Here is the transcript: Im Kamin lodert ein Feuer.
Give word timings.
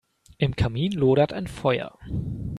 Im 0.39 0.55
Kamin 0.55 0.93
lodert 0.93 1.31
ein 1.31 1.45
Feuer. 1.45 1.99